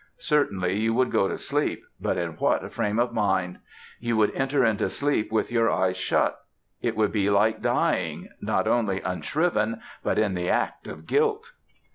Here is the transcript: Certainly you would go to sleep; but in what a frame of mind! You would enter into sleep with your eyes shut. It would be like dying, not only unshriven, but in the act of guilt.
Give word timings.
Certainly 0.17 0.79
you 0.79 0.95
would 0.95 1.11
go 1.11 1.27
to 1.27 1.37
sleep; 1.37 1.83
but 1.99 2.17
in 2.17 2.31
what 2.37 2.63
a 2.63 2.71
frame 2.71 2.97
of 2.97 3.13
mind! 3.13 3.59
You 3.99 4.17
would 4.17 4.33
enter 4.33 4.65
into 4.65 4.89
sleep 4.89 5.31
with 5.31 5.51
your 5.51 5.69
eyes 5.69 5.95
shut. 5.95 6.39
It 6.81 6.95
would 6.95 7.11
be 7.11 7.29
like 7.29 7.61
dying, 7.61 8.29
not 8.41 8.67
only 8.67 9.01
unshriven, 9.01 9.79
but 10.01 10.17
in 10.17 10.33
the 10.33 10.49
act 10.49 10.87
of 10.87 11.05
guilt. 11.05 11.51